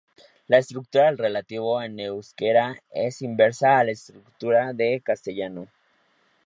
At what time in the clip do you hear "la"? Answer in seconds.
0.47-0.57, 3.83-3.91